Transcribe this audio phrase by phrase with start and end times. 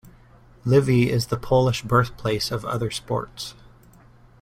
[0.65, 3.53] Lviv is the Polish birthplace of other sports.